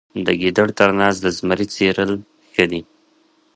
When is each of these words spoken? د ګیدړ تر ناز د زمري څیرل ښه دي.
د 0.25 0.27
ګیدړ 0.41 0.67
تر 0.79 0.89
ناز 0.99 1.15
د 1.21 1.27
زمري 1.37 1.65
څیرل 1.73 2.11
ښه 2.53 2.65
دي. 2.71 2.81